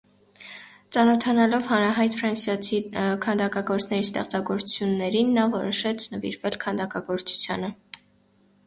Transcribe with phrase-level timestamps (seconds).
[0.95, 2.79] Ծանոթանալով հանրահայտ ֆրանսիացի
[3.27, 7.73] քանդակագործների ստեղծագործություններին, նա որոշեց նվիրվել քանդակագործությանը։